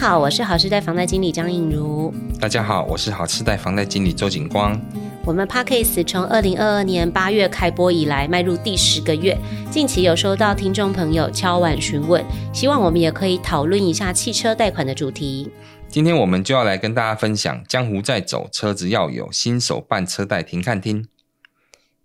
[0.00, 2.10] 好，我是好世代房贷经理张映如。
[2.40, 4.80] 大家好，我是好世代房贷经理周景光。
[5.26, 9.36] 我们 Podcast 从二零二二年八月开播以来，迈入第十个月。
[9.70, 15.50] 近期有收到听众朋友敲碗询问，希望我们也可以讨论一下汽车贷款的主题。
[15.86, 21.06] 今天我们就要来跟大家分享：江湖在走，车子要有，新手办车贷停看听。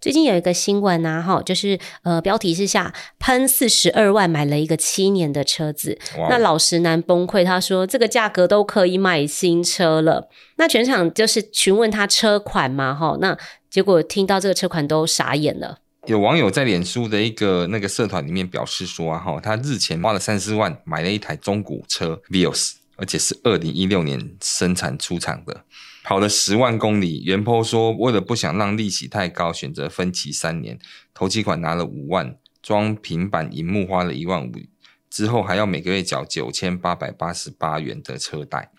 [0.05, 10.29] 最近有一个新闻呐，哈，就是呃，标题是下喷四十二万买了一个七年的车子，哇那老实男崩溃，他说这个价格都可以买新车了。
[10.57, 13.35] 那全场就是询问他车款嘛，哈，那
[13.67, 15.79] 结果听到这个车款都傻眼了。
[16.05, 25.63] 有网友在脸书的一个那个社团里面表示说啊，哈，他日前花了三四万买了一台中古车 Vios，而且是二零一六年生产出厂的。
[26.05, 30.77] 跑了十万公里，原坡说为了不想让利息太高，选择分期三年，
[31.15, 34.51] 头期款拿了五万，装平板荧幕花了一万五，
[35.09, 38.69] 之后还要每个月缴九千八百八十八元的车贷。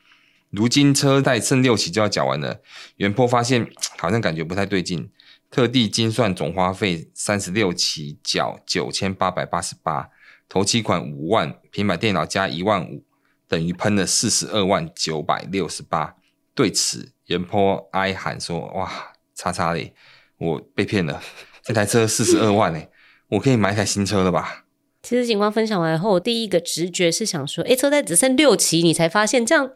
[0.51, 2.63] 如今车贷剩六期就要缴完了，
[2.99, 5.11] 原坡发现好像感觉不太对劲，
[5.51, 10.11] 特地精算总花费，三十六期缴九千八百八十八，
[10.49, 13.05] 头期款五万，平板电脑加一万五，
[13.49, 16.15] 等于喷了四十二万九百六十八。
[16.55, 18.91] 对此，原 po 哀喊说：“哇，
[19.35, 19.93] 叉叉嘞，
[20.39, 21.23] 我被骗了！
[21.63, 22.89] 这台车四十二万诶，
[23.29, 24.65] 我可以买一台新车了吧？”
[25.03, 29.71] 其实警官分享完后，我第一个直觉是想说：“诶，车贷只剩六期，你才发现这样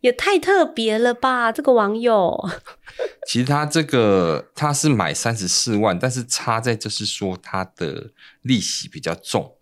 [0.00, 2.48] 也太特别了吧？”这个网友，
[3.28, 8.10] 其实他这个他是买三十四万，但是差在就是说他的
[8.40, 9.54] 利息比较重。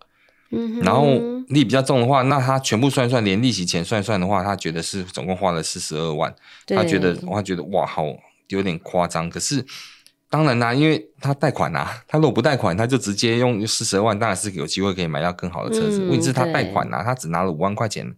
[0.51, 1.05] 嗯，然后
[1.49, 6.33] 利比较重的话，那他全部算算，连利息钱算算的话，他觉得是总共花了四十二万。
[6.67, 8.05] 他觉得，他觉得哇，好
[8.47, 9.29] 有点夸张。
[9.29, 9.65] 可是
[10.29, 15.99] 当然啦、啊，因为他贷款啊，他如果不贷款，他就直接用四十二万，当然是有机会可以买到更好的车子。
[16.05, 18.15] 问题、嗯、是他贷款啊，他只拿了五万块钱。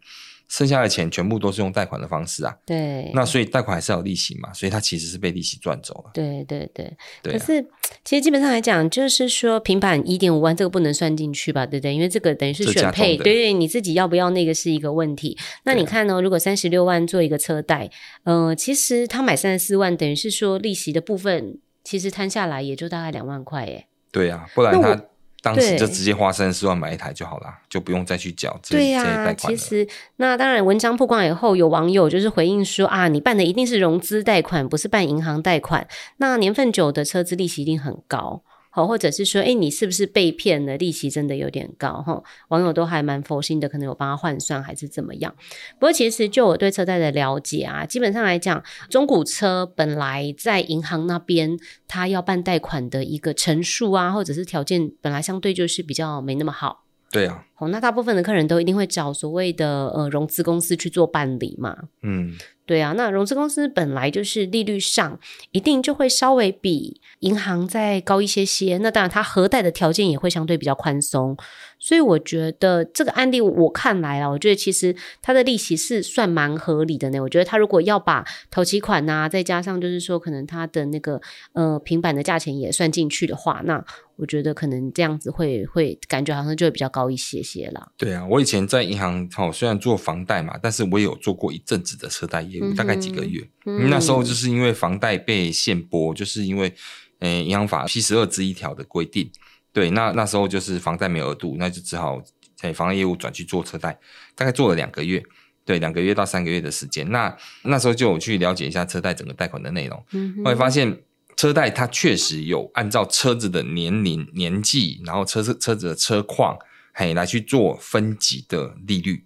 [0.51, 6.11] 剩下的钱全部都是用贷款的方式啊，对，那所以贷款还是要有利息嘛，所以他其实是被利息赚走了。
[6.13, 7.65] 对对对，对啊、可是
[8.03, 11.95] 其实基本上来讲，就是说平板一点五万这个不能算进去吧，对不对？
[11.95, 15.37] 因为这个等于是选配，对对，你自己要不要那个是一个问题。
[15.63, 17.89] 那你看呢、如果三十六万做一个车贷，
[18.25, 25.01] 呃，其实他买三十四万，等于是说利息的部分其实摊下来也就大概两万块，耶，对啊，不然他。
[25.41, 29.33] 当时就直接花三十四万买一台就好了，就不用再去缴这对呀、啊。
[29.33, 29.87] 其实
[30.17, 35.87] 那当然，文章曝光以后，有网友就是回应说啊，你办的一定是融资贷款，不是办银行贷款。
[36.17, 38.43] 那年份久的车子利息一定很高。
[38.73, 40.77] 好，或者是说，哎，你是不是被骗了？
[40.77, 42.23] 利息真的有点高哈。
[42.47, 45.35] 网友都还蛮佛心的，可能有帮他换算还是怎么样。
[45.77, 56.85] 不过，其实就我对车贷的了解啊，基本上来讲，中古车本来在银行那边，他要办贷款的一个陈述啊，或者是条件，本来相对就是比较没那么好。
[57.11, 57.45] 对啊。
[57.57, 61.75] 哦，那大部分的客人都一定会找所谓的呃融资公司去做办理嘛。
[62.03, 62.37] 嗯。
[62.71, 65.19] 对啊，那融资公司本来就是利率上
[65.51, 71.35] 一定就会稍微比银行再高一些些，那当然它核贷的条件也会相对比较宽松。
[71.81, 77.19] 所以我觉得这个案例我看来啊，我觉得其实它的利息是算蛮合理的呢。
[77.19, 81.19] 我觉得他如果要把头期款呐、啊，再加上就是说可能他的那个
[81.53, 83.83] 呃平板的价钱也算进去的话，那
[84.17, 87.89] 我觉得可能这样子会会感觉好像就会比较高一些些啦。
[87.97, 93.41] 对啊，我以前在银行好，虽然做房贷嘛，但是我也有做过一阵子的车贷业务，嗯、大概几个月。
[93.65, 96.71] 嗯、那时候就是因为房贷被限拨，就是因为
[97.17, 99.31] 呃银行法七十二之一条的规定。
[99.73, 102.21] 对，那那时候就是房贷没有额度，那就只好
[102.55, 103.97] 在房贷业务转去做车贷，
[104.35, 105.23] 大概做了两个月，
[105.63, 107.09] 对，两个月到三个月的时间。
[107.09, 111.01] 那那时候就有去了解一下车贷整个贷款的内容，嗯哼，后来发现
[111.37, 116.57] 车贷它确实有按照车子的年龄、年纪，然后车子车子的车况，
[116.93, 119.25] 嘿，来去做分级的利率，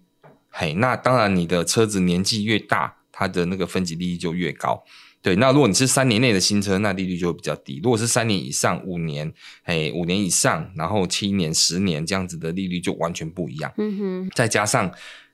[0.50, 4.84] 嘿，那当然你的车子年纪越大，它的那个分级利率就越高。
[5.26, 9.34] 对，那如果你是三年内的新车，那利率就会比较低；如果是三年以上、五年，
[9.64, 13.72] 哎，五年以上，然后七年、十年这样子的利率就完全不一样。
[13.76, 14.88] 嗯哼，再加上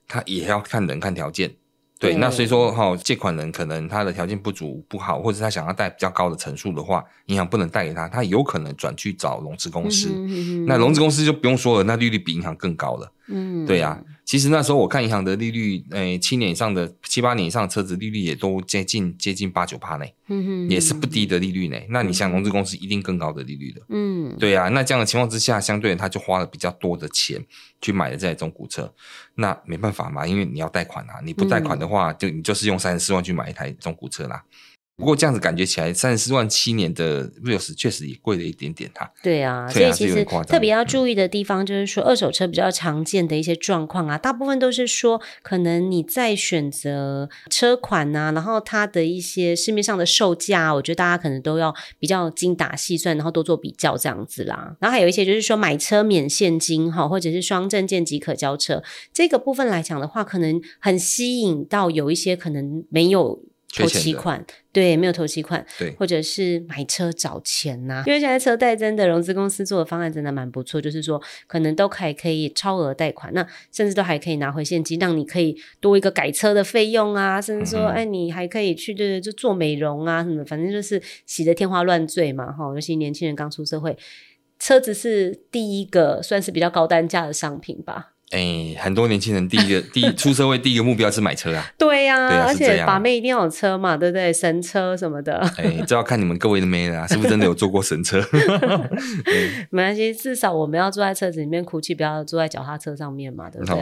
[0.09, 1.55] 他也要看人、看条件。
[1.99, 10.09] 对，那所以说哈，借款人可能他的条件不足、不好，或者他想要贷比较高的层数的话，银行不能贷给他，他有可能转去找融资公司。
[10.09, 13.13] 嗯哼嗯哼，那融资公司就不用说了，那利率比银行更高了。
[13.29, 14.05] 嗯，对呀、啊。
[14.25, 20.07] 其实那时候我看银行的利率，诶、欸，七年以上的、七八年以上的车子利率也都接近接近八九趴呢，
[20.71, 21.77] 也是不低的利率呢。
[21.91, 24.69] 那你像融资公司一定更高的利率的，嗯，对啊。
[24.69, 27.45] 那这样的情况之下，相对他就花了比较多的钱
[27.83, 28.91] 去买了这台中古车，
[29.35, 34.43] 那没办法嘛，因为你要贷款啊，你不贷款的话，就你就是用三十四万去买一台中古车啦。
[34.97, 39.11] 不过这样子感觉起来，三十四万七年的 Vios 确实也贵了一点点哈。
[39.23, 54.77] 对啊，所以其实特别要注意的地方就是说，二手车比较常见的一些状况啊，大部分都是说，可能你在选择车款啊，然后它的一些市面上的售价，我觉得大家可能都要比较精打细算，然后多做比较这样子啦。
[54.79, 63.43] 然后还有一些就是说，买车免现金哈，或者是双证件即可交车，这个部分来讲的话，可能很吸引到有一些可能没有。
[63.75, 68.05] 头期款对，没有投期款，对，或者是买车找钱呐、啊。
[68.07, 82.65] 因为现在车贷真的融资公司做的方案真的蛮不错，就是说可能都还可以超额贷款，那甚至都还可以拿回现金，让你可以多一个改车的费用啊，甚至说哎，你还可以去对对，就做美容啊什么，反正就是洗得天花乱坠嘛哈。
[82.75, 83.97] 尤其年轻人刚出社会，
[84.59, 88.12] 车子是第一个算是比较高单价的商品吧。
[88.33, 91.71] 哎、欸，很多年轻人第一个 第一出社会第一个目标是买车啊。
[91.77, 94.33] 对呀、啊，对啊、而且把妹一定要有车嘛，对不对？
[94.33, 95.37] 神车什么的。
[95.59, 98.19] 哎、欸，这要看你们各位的妹了，是不是真的有坐过神车？
[98.33, 103.75] 欸、没关系，至少我们要坐在车子里面哭泣，不要坐在脚踏车上面嘛，对不对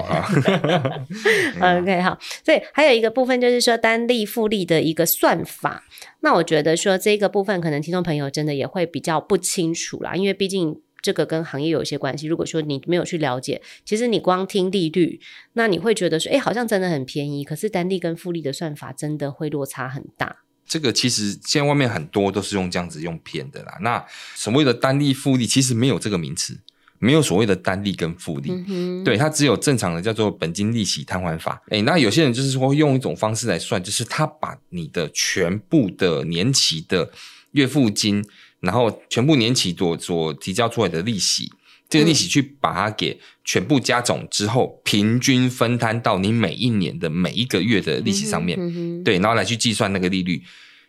[1.61, 2.19] ？OK，好。
[2.45, 5.85] 所以还有一个部分就是说单利复利的一个算法。
[6.23, 10.77] 那我觉得说这个部分可能听众朋友真的也会比较不清楚啦，因为毕竟。
[11.03, 12.27] 这个跟行业有一些关系。
[12.27, 15.21] 如果说你没有去了解，其实你光听利率，
[15.55, 17.43] 那你会觉得说，哎，好像真的很便宜。
[17.45, 20.37] 可是单利跟复利的算法真的会落差很大。
[20.67, 23.79] 这个其实现在外面很多都是用这样子用骗的啦。
[23.81, 24.05] 那
[24.35, 26.57] 所谓的单利复利，其实没有这个名词，
[26.99, 28.53] 没有所谓的单利跟复利。
[28.69, 29.03] 嗯。
[29.03, 31.61] 对，它只有正常的叫做本金利息摊还法。
[31.71, 37.11] 哎，那有些人就是说用一种方式来算，就是他把你的全部的年期的
[37.53, 38.25] 月付金。
[38.61, 41.51] 然后全部年期所所提交出来的利息，
[41.89, 50.43] 这个利息去把它给全部加总之后，平均分摊到你每一年的每一个月的利息上面，对，然后来去计算那个利率，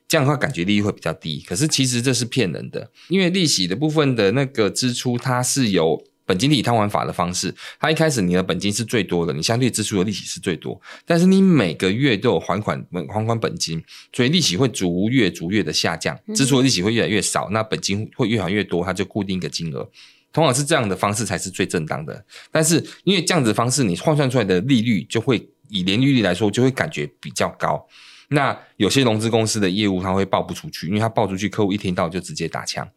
[0.07, 1.43] 这样的话感觉利率会比较低。
[1.47, 13.83] 可是其实这是骗人的，因为利息的部分的那个支出，它是由本金利摊还法的方式，它一开始你的本金是最多的，你相对支出的利息是最多，但是你每个月都有还款本还款本金，
[14.13, 19.85] 所以利息会逐月逐月的下降，支出的利息会越来越少，那本金会越还越多，它就固定一个金额，
[20.31, 22.23] 通常是这样的方式才是最正当的。
[22.49, 27.85] 但是因为这样子的方式，你换算出来的利率就会以年利率来说，就会感觉比较高。
[28.29, 32.87] 那有些融资公司的业务它会报不出去，因为它报出去，客户一听到就直接打枪。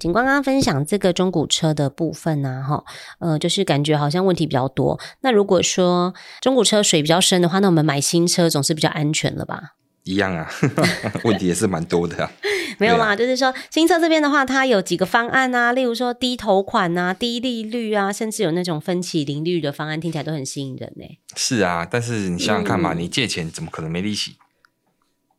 [0.00, 2.82] 警官刚刚分享这个中古车的部分呢，哈，
[3.18, 4.98] 呃，就是感觉好像问题比较多。
[5.20, 9.74] 那如果说中古车水比较深的话，那我们买新车总是比较安全了吧？
[10.04, 10.50] 一样啊，
[11.24, 12.32] 问题也是蛮多的啊。
[12.78, 21.04] 没有啦，就是说新车这边的话，它有几个方案啊，例如说低头款啊、低利率啊，甚至有那种分期零利率的方案，听起来都很吸引人呢。
[21.36, 24.36] 是啊，但是你想想看嘛，嗯、你借钱怎么可能没利息？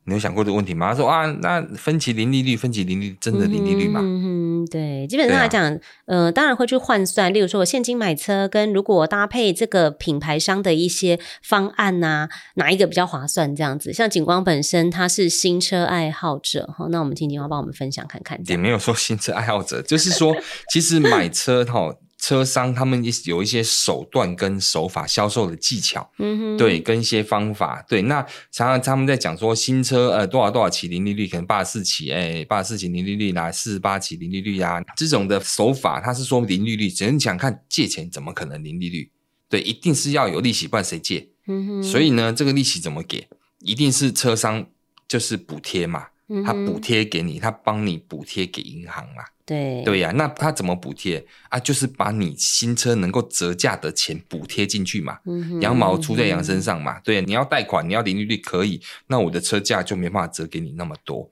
[0.03, 0.89] 你有想过这个问题吗？
[0.89, 4.01] 他说啊，那分期零利率，分期零利率真的零利率吗？
[4.03, 7.31] 嗯，对，基本上来讲，啊、呃，当然会去换算。
[7.31, 13.55] 例如说，我现金买车，跟如果搭配这个品牌商的一些方案呐、啊，哪一个比较划算？
[13.55, 18.39] 这样子，像景光本身他是新车爱好者哈，那我们请景光帮我们分享看看。
[18.47, 20.35] 也没有说新车爱好者，就是说，
[20.71, 21.95] 其实买车哈。
[22.21, 28.03] 车商他们有一些手段跟手法，销售的技巧，嗯哼，对，跟一些方法，对。
[28.03, 39.11] 那常常他们在讲说新车呃多少多少起零利率，可能八十四起，哎，八十四起零利率啦，四十八起零利率啊，这种的手法，他是说零利率，只能想看借钱怎么可能零利率？
[39.49, 41.27] 对，一定是要有利息，不然谁借？
[41.47, 41.83] 嗯哼。
[41.83, 43.27] 所以呢，这个利息怎么给？
[43.61, 44.67] 一定是车商
[45.07, 46.09] 就是补贴嘛，
[46.45, 49.25] 他补贴给你，他帮你补贴给银行啊。
[49.43, 51.59] 对对呀、啊，那他怎么补贴啊？
[51.59, 56.99] 就是把你新车能够折价的钱补贴进去嘛，嗯、羊毛出在羊身上嘛。
[56.99, 61.29] 对，你要贷款，你要零利率可以，那我的车价就没办法折给你那么多。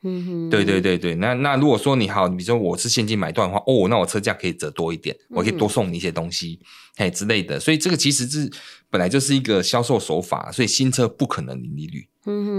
[0.49, 6.59] 对对对对，那那如果说你好，你比如说我是现金买断的话，哦，那我车价可以折多一点，我可以多送你一些东西，
[6.97, 7.57] 嘿、之类的。
[7.57, 8.51] 所以这个其实是
[8.89, 12.05] 本来就是一个销售手法，所以新车不可能零利率。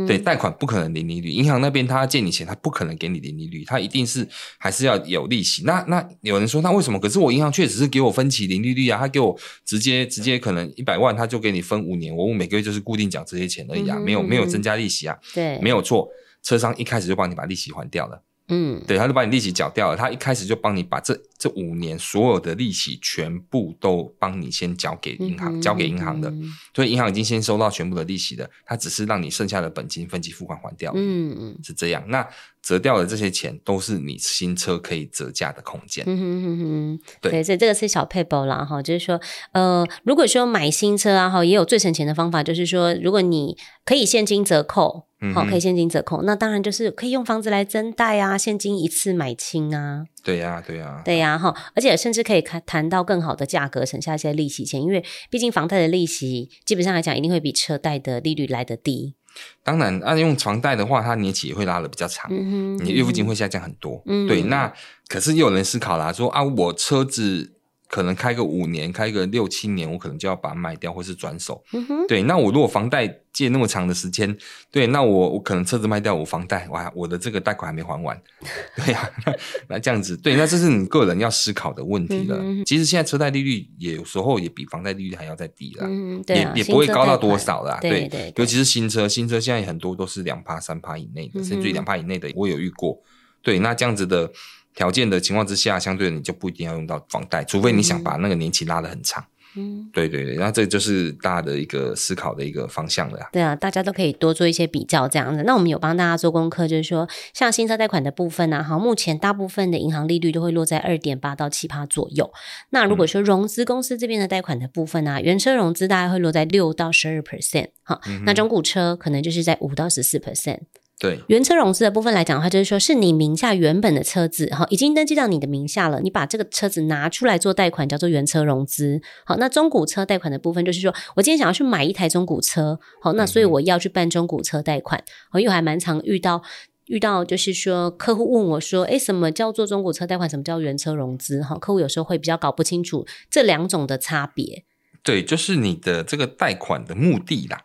[0.06, 4.26] 对，贷款不可能零利率，银行那边他借你钱，他不可能给你零利率，他一定是
[4.58, 5.62] 还是要有利息。
[5.64, 6.98] 那那有人说，那为什么？
[6.98, 16.08] 可是我银行确实是给我分期零利率啊，他给我直接直接可能一百万，他就给你分五年，我每个月就是固定缴这些钱而已啊，嗯、没有没有增加利息啊，对，没有错，
[16.42, 18.22] 车商一开始就帮你把利息还掉了。
[18.50, 19.96] 嗯，对，他就把你利息缴掉了。
[19.96, 26.32] 他一开始就帮你把这这五年所有的利息全部都帮你先交给银行，嗯、交给银行的。
[26.74, 30.92] 所以银行已经先收到全部的利息的，他只是让你剩下的本金分期付款还掉。
[30.94, 32.04] 嗯嗯，是这样。
[32.08, 32.28] 那
[32.70, 36.04] 折掉的这些钱都是你新车可以折价的空间。
[36.06, 45.06] 嗯哼哼哼，对，对，所以这个是小撇步啦哈，就是说，呃，如果说买新车啊哈，也有最省钱的方法，就是说，如果你可以现金折扣。
[45.34, 50.06] 好，可以现金折扣，那当然就是可以用房子来增贷啊，现金一次买清啊。
[50.24, 59.16] 对呀，对呀，对呀，哈，而且甚至可以谈谈到更好的价格，省下一些利息钱，因为毕竟房贷的利息基本上来讲一定会比车贷的利率来得低。
[59.62, 64.02] 当然，按用床带的话，它年期也会拉的比较长，你月付金会下降很多。
[64.06, 64.72] 嗯，对，那
[65.08, 67.56] 可是又有人思考啦，说啊，我车子。
[67.90, 71.60] 可能开个五年，开个六七年，我可能就要把它卖掉，或是转手。
[71.72, 74.36] 嗯，对，那我如果房贷借那么长的时间，
[74.70, 78.16] 对，那我我可能车子卖掉，我房贷哇，我的这个贷款还没还完，
[78.78, 79.34] 对呀、啊，
[79.66, 82.36] 那这样子，对，那这是你个人要思考的问题了。
[82.38, 87.78] 嗯、其实现在车贷利率也有时候也比房贷利率还要再低了，嗯对啊、也也不会高到多少啦。
[87.80, 93.02] 对，对，尤其是新车，新车现在很多都是两趴三趴以内的，甚至于两趴以内的，我有遇过。
[93.42, 94.30] 对，那这样子的。
[94.74, 99.24] 条件的情况之下，相对的你就不一定要用到房贷，除非你想把那个年期拉得很长。
[99.56, 103.18] 嗯，对对对，那这就是大家的一个思考的一个方向了。
[103.32, 105.42] 对啊，大家都可以多做一些比较这样子。
[105.42, 112.32] 那我们有帮大家做功课，就是说像新车贷款的部分呢、啊，好，目前大部分的银行利率都会落在二点八到七趴左右。
[112.68, 120.60] 那如果说融资公司这边的贷款的部分呢、啊，原车融资大概会落在六到十二 percent，哈，那中古车可能就是在五到十四 percent。
[121.00, 129.00] 对，原车融资的部分来讲的话，就是说是你名下原本的车子，哈，已经登记到你的名下了，你把这个车子拿出来做贷款，叫做原车融资。
[129.24, 135.02] 好，那中古车贷款的部分，就是说我今天想要去买一台中古车，好，那所以我要去办中古车贷款。
[135.32, 136.42] 我又还蛮常遇到
[136.84, 140.28] 遇到，就是说客户问我说，诶，什么叫做中古车贷款？
[140.28, 141.40] 什么叫原车融资？
[141.40, 144.64] 哈，客户有时候会比较搞不清楚这两种的差别。
[145.02, 147.60] 对，就是你的这个贷款的目的啦。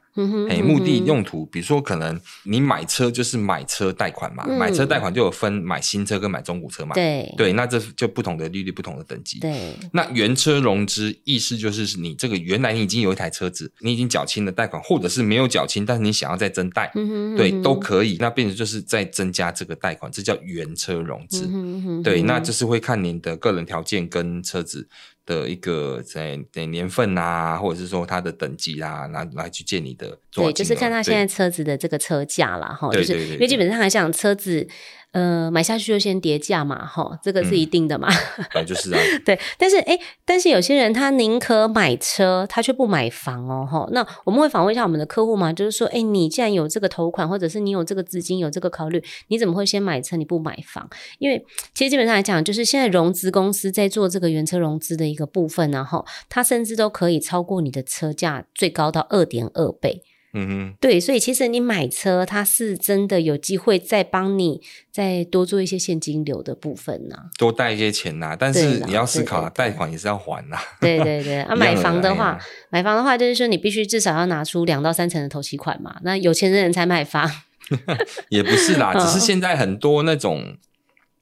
[0.50, 9.42] 哎，目的用途，比如说可能你买车就是买车贷款嘛，嗯、买车贷款就有分买新车跟买中古车嘛，对对，那这就不同的利率，不同的等级。
[9.42, 18.15] 对，那原车融资意思就是你这个原来你已经有一台车子，你已经缴清了贷款，或者是没有缴清，但是你想要再增贷，嗯哼，对，都可以。
[18.18, 21.46] 那变成就是再增加这个贷款，这叫原车融资。
[21.54, 24.88] 嗯哼，对，那就是会看您的个人条件跟车子
[25.25, 30.20] 的一个在的年份啊，或者是说它的等级啊，来来去借你的。
[30.32, 34.67] 对，就是看他现在车子的这个车价啦，哈，就是因为基本上来讲车子。
[35.16, 38.10] 呃，买下去就先跌价嘛，哈，这个是一定的嘛。
[38.52, 39.00] 对、嗯，就是啊。
[39.26, 43.88] 对，但是诶，但是有些人他宁可买车，他却不买房哦，哈。
[43.94, 50.90] 那我们会访问一下我们的客户嘛，就是说，诶，你既然有这个头款，或者是你有这个资金，有这个考虑，你怎么会先买车，你不买房？
[51.20, 60.02] 因为其实基本上来讲，就是现在融资公司在做这个原车融资的一个部分啊，齁，它甚至都可以超过你的车价最高到二点二倍。
[60.38, 64.62] 嗯哼，对，所以其实你买车，它是真的有机会再帮你
[64.92, 68.36] 再多做一些现金流的部分呢、啊，多贷一些钱呐、啊。
[68.38, 70.58] 但是你要思考，贷款也是要还呐。
[70.82, 72.38] 对对对， 啊，买房的话，
[72.70, 75.96] 买房的话就是说你必须至少要拿出两到三成的头期款嘛。
[76.04, 77.32] 那有钱人才买房，
[78.27, 80.58] 也不是啦， 只是现在很多那种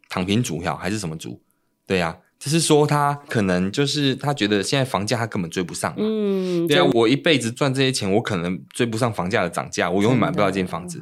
[0.10, 1.40] 躺平族呀，还是什么族，
[1.86, 2.46] 对呀、啊。
[2.46, 11.00] 只是说他可能就是他觉得现在房价他根本追不上嘛，嗯，对啊，我一辈子赚这些钱，我可能追不上房价的涨价，我永远买不到一间房子，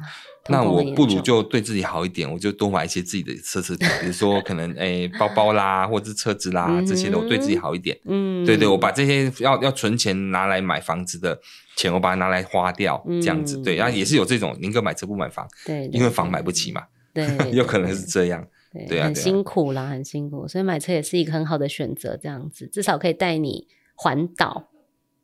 [0.48, 11.36] 那我不如就对自己好一点，我就多买一些自己的奢侈品，比如说可能诶、欸、包包啦，或者是车子啦，这些的我对自己好一点，嗯，对对，我把这些要要存钱拿来买房子的
[11.76, 16.82] 钱，我把它拿来花掉，这样子，对，然后也是有这种宁可买车不买房，对，因为房买不起嘛，
[17.12, 18.46] 对， 有可能是这样。
[18.72, 22.16] 对，对啊，很辛苦啦，很辛苦，所以买车也是一个很好的选择。
[22.16, 24.68] 这样子至少可以带你环岛，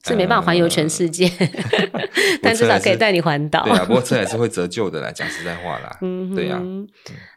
[0.04, 3.64] 是没办法环游全世界， 嗯、但至少可以带你环岛。
[3.64, 5.98] 对啊，不过车还是 会折旧的啦，讲实在话啦。
[6.02, 6.62] 嗯，对啊。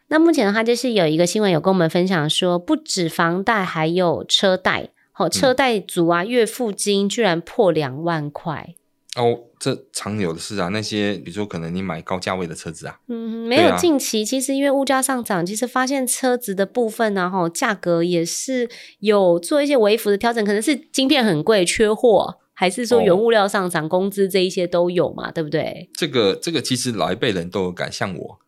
[0.08, 8.74] 那目前的话，就是有一个新闻有跟我们分享说，不止房贷，还有车贷，好，车贷族啊，月付金居然破两万块。
[9.16, 10.68] 哦，这常有的事啊。
[10.68, 18.68] 那些比如说，可能你买高价位的车子啊，嗯，没有近期，啊、其实因为物价上涨，其实发现车子的部分呢，哈，价格也是
[19.00, 25.90] 有做一些微幅的调整，可能是晶片很贵，缺货，还是说原物料上涨，哦、工资这一些都有嘛，对不对？
[25.94, 28.38] 这个这个其实老一辈人都有感，像我。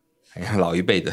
[0.56, 1.12] 老一辈的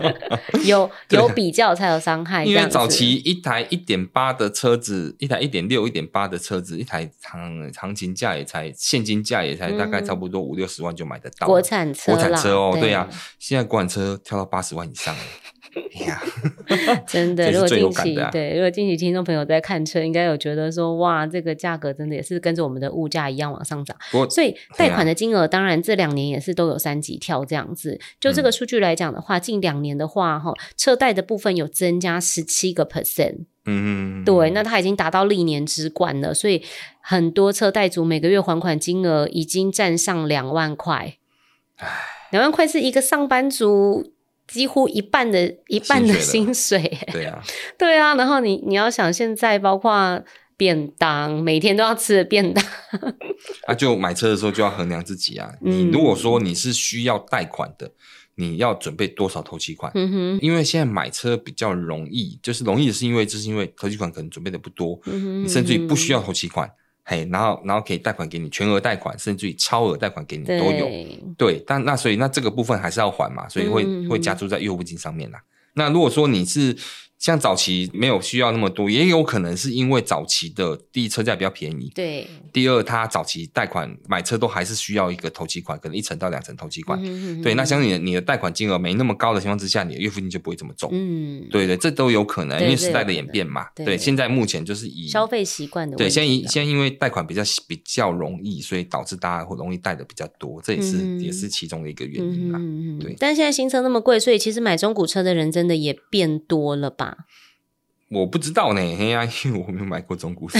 [0.64, 11.46] 有 有比较才有伤害，因为早期一台一点八的车子，一台一点六、一点八的车子，一台行行情价也才现金价也才大概差不多五六十万就买得到。
[11.46, 15.22] 国产车，国产车哦，对呀，现在国产车跳到八十万以上了。
[17.06, 23.96] 真的，如果近期、啊、对，如果近期听众朋友在看车，应该有觉得说，哇，这个价格真的也是跟着我们的物价一样往上涨。
[24.30, 28.00] 所以贷款的金额，当然这两年也是都有三级跳这样子。
[28.20, 33.46] 就这个数据来讲的话，嗯、近两年的话，哈，车贷的部分有增加十七个 percent。
[33.66, 36.62] 嗯，对，那它已经达到历年之冠了，所以
[37.00, 41.16] 很多车贷族每个月还款金额已经占上两万块。
[41.76, 41.88] 唉，
[42.30, 44.13] 两万块是一个上班族。
[44.46, 47.42] 几乎一半的一半的薪水，对啊，
[47.78, 48.14] 对啊。
[48.14, 50.22] 然后你你要想，现在包括
[50.56, 52.64] 便当，每天都要吃的便当，
[53.66, 55.50] 啊，就买车的时候就要衡量自己啊。
[55.60, 57.90] 你如果说你是需要贷款的，
[58.36, 59.90] 你要准备多少头期款？
[59.94, 66.70] 嗯哼，因为现在买车比较容易，就是容易的是因为就是因为头期款可能准备的不多，嗯哼，你甚至于不需要头期款。
[67.04, 70.88] 嘿，然后然后可以贷款给你，全额贷款，甚至于超额贷款给你都有。
[71.38, 75.42] 对，但那所以那这个部分还是要还嘛，所以会、嗯、会加注在业务金上面啦。
[75.74, 76.76] 那如果说你是。
[77.24, 82.28] 像早期没有需要那么多，也有可能是因为早期的第一车价比较便宜，对。
[82.52, 87.00] 第二，他早期贷款买车都还是需要一个头期款，可能一层到两层头期款。
[87.02, 90.90] 嗯、哼哼对，那相信你的你的贷款金额没那么高的情况之下，你的月付金就不会这么重。
[90.92, 93.64] 嗯，对对，这都有可能，因为时代的演变嘛。
[93.74, 95.96] 对，对，对，现在目前就是以消费习惯的。
[95.96, 102.58] 对，现在现在因为贷款比较比较容易，所以导致大家会容易贷的比较多，这也是、嗯、也是其中的一个原因啦。
[102.60, 103.16] 嗯嗯对。
[103.18, 107.13] 但现在新车那么贵，所以其实买中古车的人真的也变多了吧？
[108.10, 110.58] 我不知道呢，嘿呀，因为我没有买过中古车。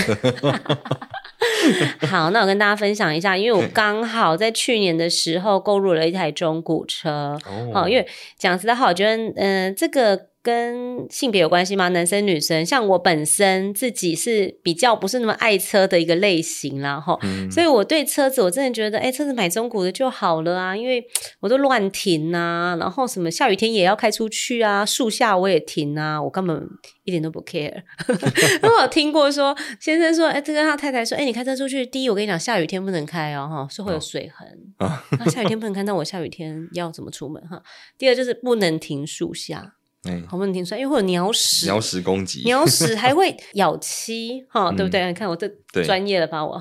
[2.09, 7.39] 好，那我跟大家分享一下，因为我刚好在去年的时候购入了一台中古车。
[7.73, 8.07] 哦，因为
[8.39, 10.34] 讲实在话，我觉得，嗯、呃，这个。
[10.45, 11.89] 跟性别有关系吗？
[11.89, 21.03] 男生女生，像我本身自己是比较不是那么爱车的一个类型啦，哈、嗯，所以我对车子我真的觉得，哎、欸，车子买中古的就好了啊，因为
[21.41, 26.69] 我都乱停啊，然后什么下雨天也要开出去啊，树下我也停啊，我根本
[27.05, 27.83] 一点都不 care。
[28.63, 37.63] 因为我听过说，先生说，哎、欸，这个他太太说，哎、欸，你开车出去，第一我跟你讲，下雨天不能开哦，哈，是会有水痕啊，那下雨天不能开，那我下雨天要怎么出门哈？
[37.97, 39.77] 第二就是不能停树下。
[40.05, 45.05] 哎，好不能听说，因为会有鸟屎，鸟屎攻击，鸟屎还会咬漆，哈、嗯，对不对？
[45.07, 45.49] 你看我这
[45.85, 46.45] 专业了吧？
[46.45, 46.59] 我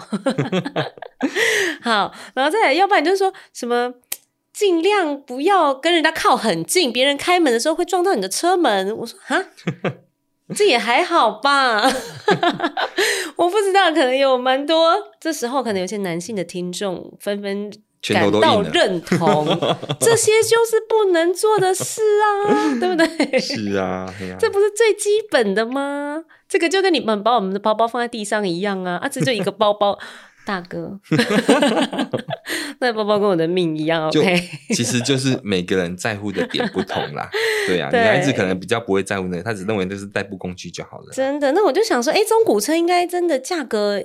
[1.81, 3.93] 好，然后再来，要不然就是说什么，
[4.53, 8.95] 尽量不要跟人家靠很近，别人开门的时候会撞到你的车门。
[8.97, 9.43] 我说啊，
[10.55, 11.81] 这也还好吧？
[13.35, 17.71] 我不知道，可能有蛮多，这时候可能有些男性的听众纷纷。
[18.09, 19.45] 感到认同，
[19.99, 23.39] 这些就是不能做的事啊， 对不对？
[23.39, 26.23] 是啊，啊，这不是最基本的吗？
[26.49, 29.97] 这个就跟你们把我们的包包放在地上一样啊，啊，这就一个包包，
[30.45, 30.99] 大哥，
[32.79, 34.41] 那包包跟我的命一样，OK。
[34.75, 37.29] 其实就是每个人在乎的点不同啦，
[37.65, 41.13] 对啊，女孩子可能比较不会在乎那个，她只认为那是代步工具就好了。
[41.13, 44.03] 真的，那我就想说，哎，中古车应该真的价格。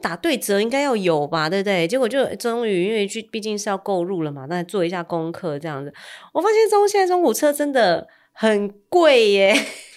[0.00, 1.86] 打对折应该要有吧，对不对？
[1.88, 5.92] 结果就终于因为去毕竟是要购入了嘛，那做一下功课这样子，
[6.32, 9.56] 我发现中现在中古车真的很贵耶。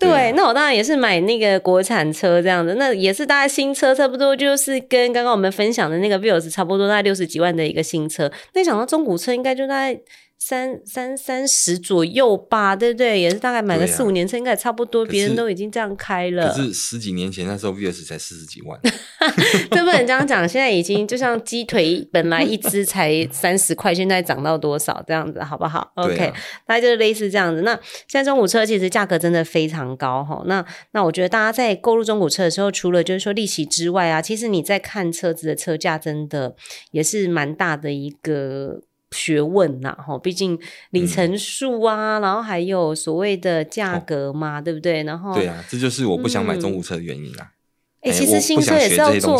[0.00, 8.30] 对，对，那我当然也是买那个国产车这样子，那也是大概新车差不多就是跟刚刚我们分享的那个 Vios 差不多，大概六十几万的一个新车。
[8.54, 10.00] 那想到中古车应该就大概。
[10.38, 13.20] 三三三十左右吧，对不对？
[13.20, 15.04] 也是大概买个四五年车，应该也差不多。
[15.04, 16.52] 别人都已经这样开了。
[16.52, 18.80] 可是十几年前那时候 Vios 才四十几万，
[19.70, 20.48] 这不能这样讲。
[20.48, 26.32] 现在已经就像鸡腿，本来一只才三十块，现在涨到多少这样子，好不好？OK，
[26.64, 27.62] 大概就是类似这样子。
[27.62, 27.72] 那
[28.06, 30.42] 现在中古车其实价格真的非常高哈。
[30.46, 36.54] 那那我觉得大家在购入中古车的时候，除了就是说利息之外啊，其实你在看车子的车价，真的
[36.92, 38.82] 也是蛮大的一个。
[39.10, 40.58] 学问呐，哈，毕竟
[40.90, 45.02] 里程数啊、嗯，然后还有所谓的价格嘛、哦，对不对？
[45.04, 47.52] 然后对啊，这就是我不想买中古车的原因啊。
[48.00, 49.36] 哎、嗯欸，其实新车也是要做，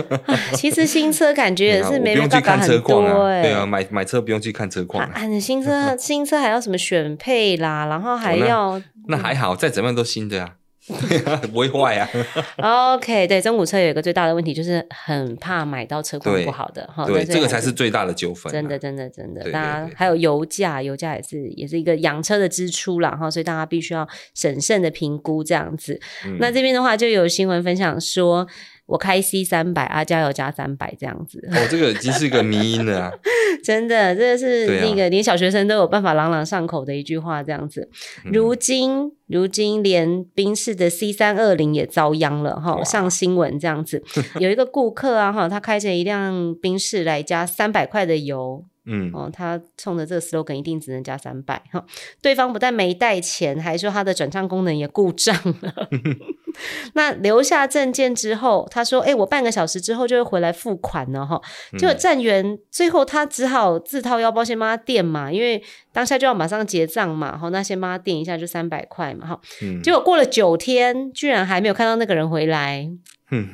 [0.54, 3.42] 其实新车感觉 也是没办法很多哎、欸。
[3.42, 5.38] 对啊，买买车不用去看车况啊，啊。
[5.38, 10.56] 新车 新车还要什么选配啦，然后还要、那还好，再怎么样都新的啊。
[11.52, 12.08] 不会坏呀、
[12.56, 12.94] 啊。
[12.94, 17.06] OK，对，中古车有一个最大的问题，就是很怕买到车况不好的哈。
[17.06, 18.52] 对，这个才是最大的纠纷、啊。
[18.52, 19.50] 真的，真的，真的。
[19.50, 26.00] 大家还有油价，油价也是也是一个养车的支出啦哈，所以大家必须要审慎的评估这样子。
[26.26, 28.46] 嗯、那这边的话，就有新闻分享说。
[28.92, 31.42] 我开 C 三百啊，加油加三百这样子。
[31.50, 33.12] 哦，这个已经是一个迷音了啊！
[33.64, 37.88] 真的，这个是那个连小学生都有办法朗朗上口的一句话，这样子。
[38.24, 44.02] 如今，嗯、如今连宾士的 C 三二零也遭殃了哈，上新闻这样子。
[44.38, 48.66] 有一个顾客啊哈，他开着一辆宾士来加三百块的油。
[48.84, 51.84] 嗯，哦，他冲着这个 slogan 一定只能加三百哈。
[52.20, 55.88] 对方不但没带钱，还说他的转账功能也故障了。
[56.94, 61.40] 那留下证件之后，他说：“哎、欸，我半个小时之后就会回来付款了哈。”
[61.78, 69.40] 结果站员最后他只好自掏腰包先帮他垫嘛，因为当下就要马上结账嘛，好，那先帮他垫一下就三百块嘛哈。
[69.82, 72.90] 结果过了九天，居然还没有看到那个人回来。
[73.30, 73.48] 嗯，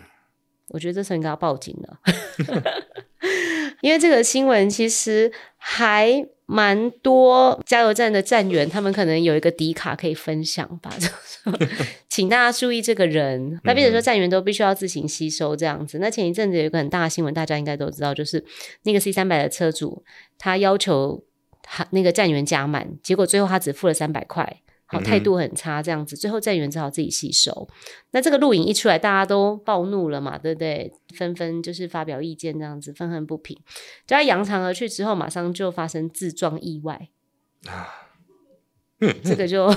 [0.68, 1.98] 我觉得这时候应该要报警了。
[3.80, 10.90] 因为这个新闻其实还蛮多加油站的站员，他们可能有一个底卡可以分享吧。
[10.98, 11.68] 就是
[12.08, 13.60] 请大家注意这个人。
[13.62, 15.98] 那比如说站员都必须要自行吸收这样子。
[15.98, 18.44] 那前一阵子有一个很大的新闻，大家应该都知道，就是
[18.82, 20.02] 那个 C 三百的车主，
[20.38, 21.22] 他要求
[21.62, 24.60] 他那个站员加满，结果最后他只付了三百块。
[24.90, 27.68] 好，态度很差，这样子，最后站员只好自己吸收。
[28.12, 30.90] 那这个录影一出来，大家都暴怒了嘛，对不对？
[31.14, 33.54] 纷纷就是发表意见，这样子愤恨不平。
[34.06, 37.08] 就他扬长而去之后，马上就发生自撞意外
[37.66, 38.08] 啊！
[39.22, 39.68] 这个就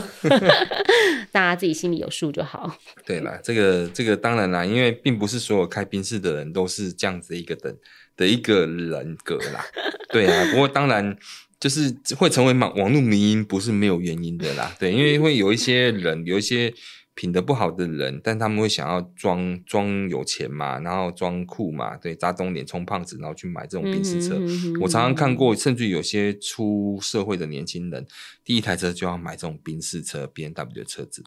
[1.33, 2.73] 大家自己心里有数就好。
[3.05, 7.77] 对啦，这个这个当然啦，因为并不是所有开宾士的人都是这样子一个等
[8.15, 9.65] 的一个人格啦。
[10.07, 11.17] 对啊，不过当然。
[11.61, 14.75] 就是会成为网网络迷因，不是没有原因的啦。
[14.79, 16.73] 对，因为会有一些人，有一些
[17.13, 24.35] 品德不好的人，但他们会想要装装有钱嘛，然后装酷嘛，对，扎东脸充胖子，然后去买这种宾士车。
[24.39, 24.81] 嗯哼嗯哼。
[24.81, 28.07] 我常常看过，甚至有些出社会的年轻人，
[28.43, 31.23] 第一台车就要买这种宾士车、B N W 的车子，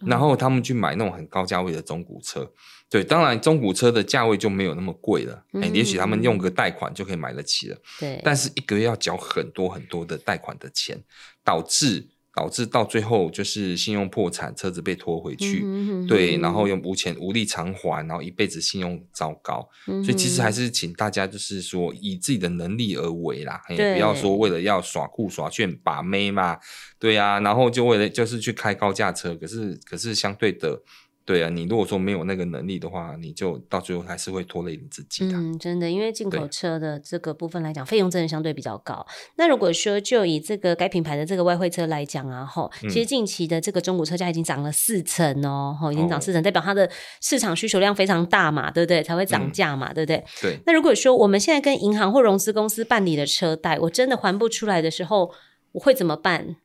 [0.00, 2.50] 然后他们去买那种很高价位的中古车。
[2.90, 7.76] 对，当然中古车的价位就没有那么贵了，哎、嗯，也许他们用个贷款就可以买得起了。
[8.00, 10.98] 对，但是一个月要缴很多很多的贷款的钱，
[11.44, 19.68] 导致导致到最后就是信用破产，车子被拖回去，嗯、对，然后又无钱无力偿还，然后一辈子信用糟糕。
[19.88, 26.56] 嗯、所以其实还是请大家就是说以自己的能力而为啦，也，不要说为了要耍酷耍炫把妹嘛，
[27.00, 30.80] 对呀、啊，然后就为了就是去开高价车，可是可是相对的。
[31.28, 35.36] 对啊，你如果说没有那个能力的话，你就到最后还是会拖累你自己的。
[35.36, 39.06] 嗯，真的，因为进口车的这个部分来讲，费用真的相对比较高。
[39.36, 49.02] 那如果说就以这个该品牌的这个外汇车来讲啊，吼，其实近期的这个中古车价已经涨了四成哦，吼，已经涨四成，代表它的市场需求量非常大嘛，对不对？
[49.02, 50.24] 才会涨价嘛，嗯、对不对？
[50.40, 50.58] 对。
[50.64, 55.30] 那如果说我们现在跟银行或融资公司办理的车贷，我真的还不出来的时候，
[55.72, 56.56] 我会怎么办？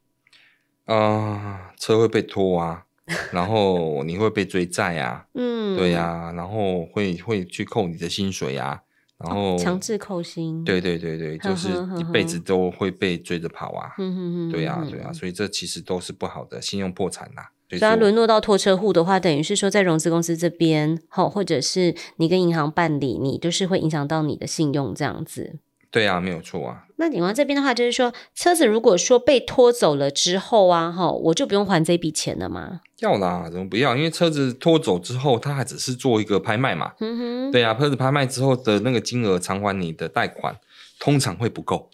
[0.86, 2.86] 啊、呃，车会被拖啊。
[3.32, 8.82] 然后你会被追债啊，嗯，对呀、啊，然后会会去扣你的薪水啊，
[9.18, 17.50] 然后、哦、强制扣薪，对对对对，就是一辈子都会被追着跑啊，嗯嗯嗯，对呀、啊、对呀、啊，所以这其实都是不好的，信用破产呐、啊。
[17.70, 25.58] 所以他沦落到拖车户的话，等于是说在融资公司这边，好，或者是你跟银行办理，你就是会影响到你的信用这样子。
[25.94, 26.86] 对啊，没有错啊。
[26.96, 32.82] 那你们这边的话，就是说车子如果说被拖走了之后啊，哈，我就不用还这笔钱了吗？
[33.00, 33.96] 要啦，怎么不要？
[33.96, 36.94] 因为车子拖走之后，它还只是做一个拍卖嘛。
[37.00, 37.52] 嗯哼。
[37.52, 40.56] 对啊，车子拍卖之后的那个金额偿还你的贷款，
[41.00, 41.92] 通常会不够。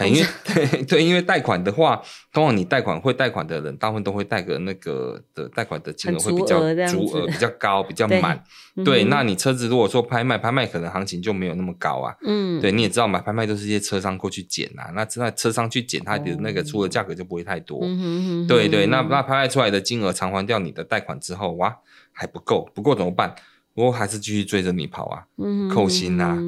[0.00, 2.02] 因为对对，因为贷款的话，
[2.32, 8.42] 通常你贷款会贷款的人，大部分都会贷个那个的贷款的金额会比较足额比较高，比较满。
[8.74, 12.12] 对，对嗯、那你车子如果说拍卖，拍卖可能行情就没有那么高啊。
[12.26, 17.78] 嗯，对，你也知道嘛，拍卖都是一些车商过去捡啊，那那车商去捡，他的那个出的价格就不会太多。
[17.82, 21.76] 嗯、对对，那那拍卖出来的金额偿还掉你的贷款之后，哇，
[22.10, 23.32] 还不够，不够怎么办？
[23.74, 26.38] 我还是继续追着你跑啊，嗯、扣薪啊，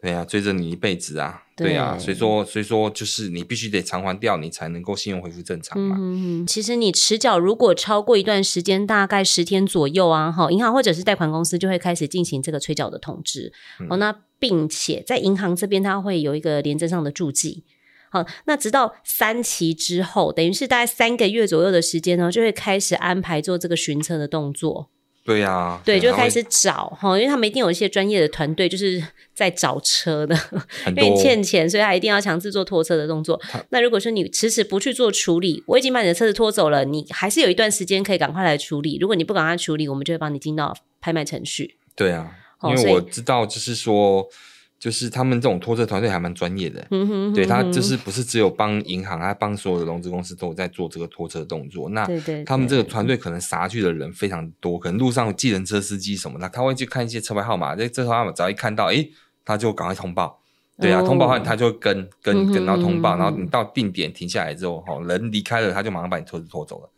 [0.00, 5.96] 对啊，追着你一辈子啊，对，对啊，所以说，所以说就是你必须得偿还掉，你才能够信用恢复正常嘛。
[5.98, 13.50] 嗯，其实你迟缴如果超过一段时间，大概十天左右啊，哈，银行或者是贷款公司就会开始进行这个催缴的通知。
[13.80, 17.64] 嗯、哦，那并且在银行这边，它会有一个廉政上的注记。
[18.10, 24.90] 好，那直到三期之后，等于是大概三个月左右的时间呢，就会开始安排做这个巡车的动作。
[25.24, 30.38] 对呀、啊，对，就开始找哈，因为他们一定有一些专业的团队，就是在找车的，
[30.88, 33.40] 因为你欠钱，所以他一定要强制做拖车的动作。
[33.70, 38.98] 那如果说你迟迟不去做处理，我已经把你的车子拖走了，你还是有一段时间可以赶快来处理。
[39.00, 41.78] 如果你不赶快处理，我们就会帮你进到拍卖程序。
[41.96, 42.30] 对啊，
[42.64, 44.28] 因为我知道，就是说。
[44.84, 51.88] 就是他们这种拖车团队还蛮专业的，嗯、哼哼对，他就是不是只有帮银行，还帮所有的融资公司都有在做这个拖车动作。
[51.88, 52.06] 那
[52.44, 59.10] 他们这个团队可能杀去的人非常多，可能路上有计程车司机什么的，他会去看一些车牌号码，这车牌号码只要一看到，诶，
[59.42, 60.38] 他就赶快通报。
[60.78, 66.90] 对啊，哦、通报完他就跟跟跟到通报，然后你到定点停下来之后，哈，人离开了，他就马上把你车子拖走了。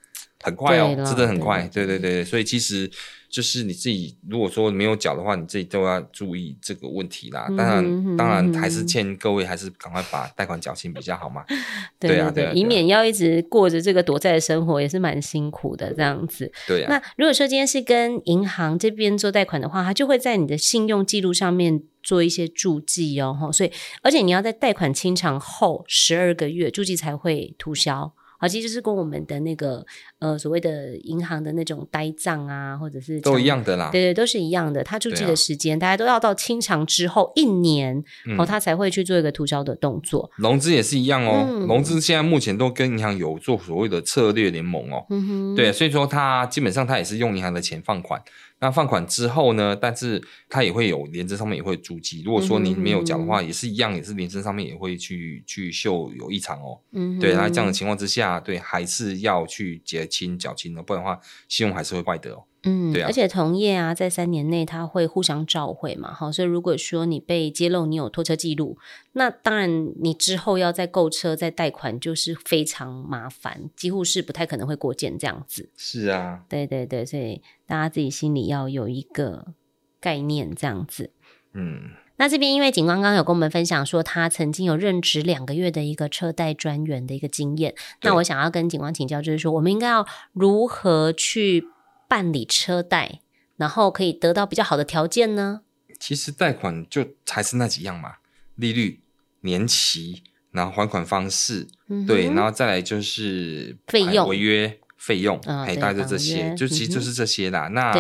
[0.42, 1.62] 很快哦，真的很快。
[1.72, 2.90] 对对对对，所以其实。
[3.28, 7.46] 就是你自己，如果说没有缴的话，你自己都要注意这个问题啦。
[7.48, 11.44] 当然，嗯、哼当然还是劝各位还是赶快把贷款缴清比较好嘛。
[11.98, 16.50] 对，对啊，对，以免要一直过着这个躲债的生活，也是蛮辛苦的这样子。
[16.66, 16.88] 对啊。
[16.88, 23.50] 那如果说今天是跟银行这边做贷款的话，他就会在你的信用记录上面做一些注记哦。
[23.52, 28.12] 所以，而且你要在贷款清偿后十二个月，注记才会涂销。
[28.38, 29.84] 好，其实就是跟我们的那个
[30.18, 33.90] 呃所谓的银行的那种呆账啊，或者是都一样的啦。
[33.90, 34.84] 对对，都是一样的。
[34.84, 40.30] 他注记的时间，啊、大家都要到清偿之后一年，嗯、哦，他才会去做一个涂销的动作。
[40.36, 45.04] 融资也是一样哦，嗯、融资现在目前都跟银行有做所谓的策略联盟哦。
[45.10, 48.20] 嗯哼，对，所以说他基本上他也是用银行的钱放款。
[48.58, 49.76] 那放款之后呢？
[49.76, 52.22] 但是它也会有连征上面也会注记。
[52.22, 56.80] 如果说您没有缴的话，嗯、也是一样，也是连征上面也会去去秀有异常哦。
[56.92, 62.44] 嗯哼，对，那这样的情况之下，对，还是要去结清缴清的，不然的话，信用还是会坏的哦。
[62.66, 68.76] 嗯，对啊，而且同业啊，在三年内他会互相召回嘛，好，所以如果说你被揭露你有拖车记录，
[69.12, 75.70] 那当然你之后要再购车再贷款就是非常麻烦，几乎是不太可能会过件这样子。
[75.76, 79.54] 是啊，对对对，所以大家自己心里要有一个
[80.00, 81.10] 概念这样子。
[81.54, 91.64] 嗯，那这边因为警官刚刚有跟我们分享说他曾经有任职两个月的一个车贷专员的一个经验，那我想要跟警官请教，就是说我们应该要如何去
[92.08, 93.20] 办理车贷，
[93.56, 95.62] 然后可以得到比较好的条件呢？
[95.98, 98.16] 其实贷款就还是那几样嘛，
[98.56, 99.02] 利率、
[99.40, 104.78] 年期，然后还款方式，嗯、哼对，然后再来就是费用、违约。
[105.06, 107.68] 费用，哎、哦，大概就这些，就其实就是这些啦。
[107.68, 107.94] 嗯、那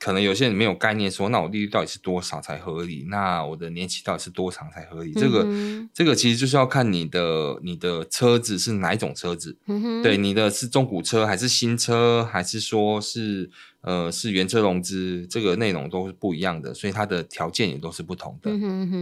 [0.00, 3.06] 可能有些人没有概念说，说那我利率到底是多少才合理？
[3.08, 5.12] 那我的年期到底是多长才合理？
[5.12, 5.46] 这个
[5.94, 13.48] 这个其实就是要看你的你的车子是哪一种车子，嗯、对，你的是中古车还是新车，还是说是
[13.82, 15.24] 呃是原车融资？
[15.30, 18.50] 这个内容都是不一样的，所以它的条件也都是不同的。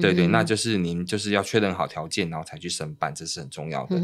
[0.02, 3.96] 对对，那就是您就是要确认好条件，然后才去申办，这是很重要的。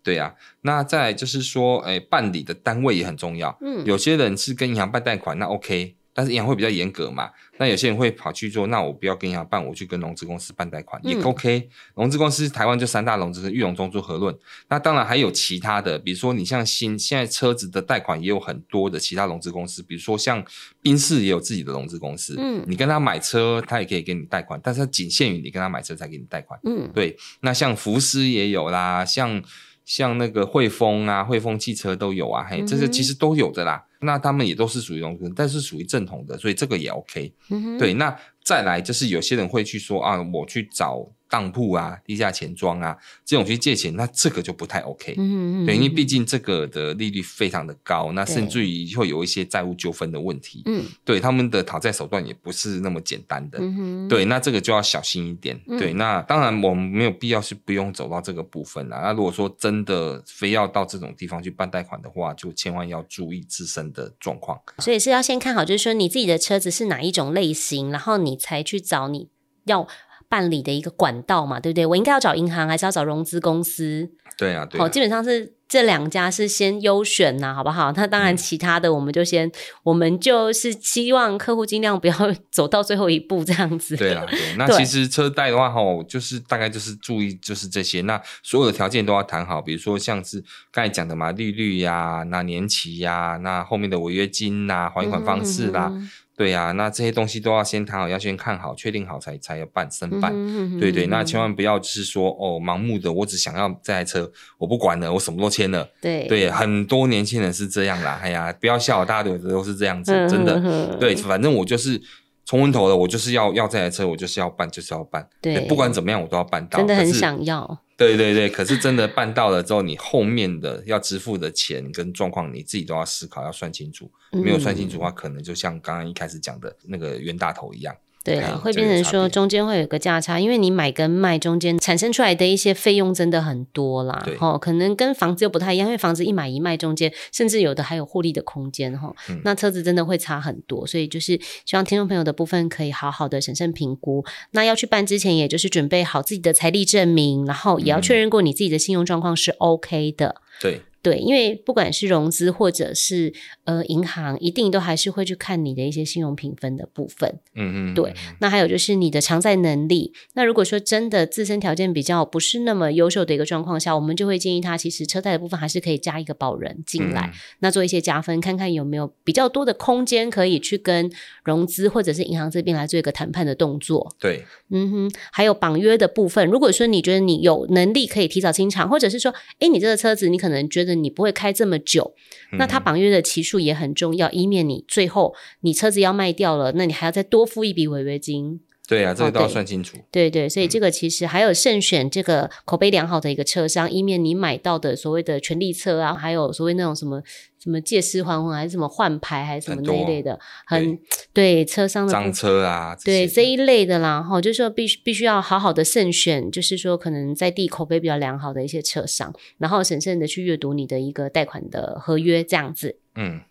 [0.00, 3.54] 嗯对呀、啊，那再就是说，哎，办理的单位也很重要。
[3.60, 7.30] 嗯，有些人是跟银行办贷款，那 OK，但是银行会比较严格嘛。
[7.58, 11.68] 那有些人会跑去做，那我不要跟银行办，我去跟融资公司办贷款、嗯、也 OK。
[11.94, 14.34] 融资公司台湾就三大融资，裕隆、中租、和润。
[14.70, 20.42] 那当然还有其他的，比如说你像新现在车子的贷款也有很多的其他融资公司，比如说像
[20.80, 22.34] 宾士也有自己的融资公司。
[22.38, 26.58] 嗯，你跟他买车，他也可以给你贷款，但是它仅限于你跟他买车才给你贷款。
[26.64, 27.14] 嗯，对。
[27.42, 29.42] 那像福斯也有啦，像。
[29.90, 33.86] 像那个汇丰啊，汇丰汽车都有啊，嘿，这些其实都有的啦。
[34.00, 37.32] 那他们也都是属于农村，但是属于正统的，所以这个也 OK。
[37.78, 41.10] 对，那再来就是有些人会去说啊，我去找。
[41.32, 45.14] 当铺啊，地下钱庄啊，这种去借钱，那这个就不太 OK。
[45.16, 50.62] 嗯嗯，对，因为毕竟这个的利率非常的高，那甚至于会有一些债务纠纷的问题。
[50.66, 53.60] 嗯，对，他们的讨债手段也不是那么简单的。
[54.08, 55.56] 对，那这个就要小心一点。
[55.68, 58.98] 嗯、对，那当然我们没有必要是不用走到这个部分啦。
[59.00, 64.60] 那如果说真的非要到这种地方去办贷款的话，就千万要注意自身的状况。
[64.78, 69.28] 所以是要先看好，就是说你自己的车子是哪一种类型，然后你才去找你
[69.64, 69.86] 要。
[70.30, 71.84] 办理的一个管道嘛，对不对？
[71.84, 74.08] 我应该要找银行，还是要找融资公司？
[74.38, 74.84] 对啊，对啊。
[74.84, 77.92] 好，基本上是这两家是先优选呐，好不好？
[77.92, 79.52] 那当然，其他的我们就先，嗯、
[79.84, 82.14] 我们就是希望客户尽量不要
[82.50, 83.96] 走到最后一步这样子。
[83.96, 84.38] 对啊， 对。
[84.58, 95.88] 那其实车贷的话，哈，就是大概就是注意就是这些，那所有的条件都要谈好，比如说像是刚才讲的嘛，利率呀，那年期呀，那后面的违约金呐，还款方式啦。
[95.92, 100.32] 嗯对呀、啊，那这些东西都要先谈好，要先看好，确定好才才要办申办。
[100.80, 105.86] 对对，那千万不要就是说哦，盲目的，我只想要这台车，我不管了，我什么都签了。
[106.00, 108.18] 对对，很多年轻人是这样啦。
[108.22, 110.96] 哎呀，不要笑，大家有的都是这样子，真的。
[110.98, 112.00] 对，反正我就是
[112.44, 115.28] 冲昏头了，我就是要要这台车，我就是要办，就是要办。
[115.40, 116.78] 对，不管怎么样，我都要办到。
[116.78, 117.78] 真的很想要。
[117.96, 124.10] 对对对，可是真的办到了之后，你后面的要支付的钱跟状况，你自己都要思考，要算清楚。
[124.32, 127.94] 没有算清楚的话，可能就像刚刚一开始讲的那个冤大头一样。
[128.22, 134.22] 对了，会变成说中间会有一个价差，因为你买跟卖中间产生出来的一些费用真的很多啦。
[134.26, 139.10] 对，哦，可能跟房子又不太一样，因为房子一买一卖中间，甚至有的还有获利的空间哈。
[139.30, 144.22] 嗯、那车子真的会差很多，所以就是希望听众朋友的部分可以好好的审慎评估。
[144.50, 150.36] 那要去办之前，也就是准备好自己的财力证明，然后也要确认过你自己的信用状况是 OK 的。
[150.60, 150.82] 对。
[151.02, 153.32] 对，因为不管是融资或者是
[153.64, 157.38] 呃银行，一定都还是会去看你的一些信用评分的部分。
[157.54, 158.12] 嗯嗯，对。
[158.40, 160.12] 那还有就是你的偿债能力。
[160.34, 171.10] 那如果说真的自身条件比较不是那么优秀的一个状况下，我们就会建议他，其实车贷的部分还是可以加一个保人进来，嗯、那做一些加分，看看有没有比较多的空间可以去跟
[171.44, 174.14] 融资或者是银行这边来做一个谈判的动作。
[174.20, 175.10] 对，嗯哼。
[175.32, 180.90] 还有绑约的部分，如果说你觉得你有能力可以提早清偿，或者是说，哎，你这个车子你可能觉得。
[181.00, 182.14] 你不会开这么久，
[182.58, 188.60] 那他绑约的期数也很重要，嗯、以免你最后你车子要卖掉了，那你还要再多付一笔违约金。
[188.90, 189.96] 对啊，这个都要算清楚。
[190.10, 197.22] 对，对对，所以这个其实还有慎选这个口碑良好的一个车商，以免你买到的所谓的权利车啊，还有所谓那种什么
[197.62, 200.98] 什么借尸还魂，还是什么换牌，还是什么那一类的，很，很
[201.32, 212.96] 对，对车商的脏车啊，对这一类的啦，哈，就是说必须必须要好好的慎选，就是说可能在地口碑比较良好的一些车商，然后审慎的去阅读你的一个贷款的合约，这样子。
[213.14, 213.42] 嗯。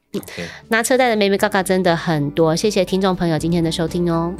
[0.69, 4.33] 拿车贷的妹妹嘎嘎真的很多，谢谢听众朋友今天的收听哦。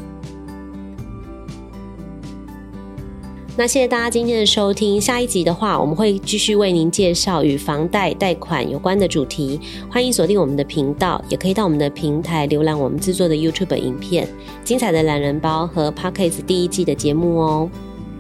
[3.60, 9.60] 那谢谢大家今天的收听，下一集的话，我们会继续为您介绍与房贷贷款有关的主题，
[9.92, 14.26] 欢迎锁定我们的频道，也可以到我们的平台浏览我们制作的 YouTube 影片，
[14.64, 17.70] 精彩的懒人包和 Pocket 第一季的节目哦。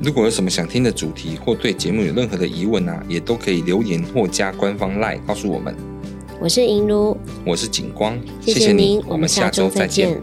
[0.01, 5.73] 如果有什么想听的主题，或对节目有任何的疑问啊，也都可以留言或加官方 LINE 告诉我们。
[6.41, 10.19] 我是银如，我是景光，谢谢您，我们下周再见。